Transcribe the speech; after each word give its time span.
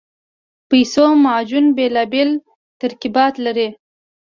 د 0.03 0.03
پیسو 0.69 1.05
معجون 1.23 1.65
بېلابېل 1.77 2.29
ترکیبات 2.81 3.33
لري. 3.45 3.67